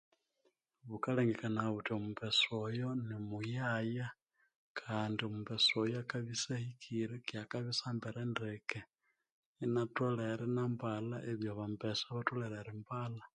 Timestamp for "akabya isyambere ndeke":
7.43-8.79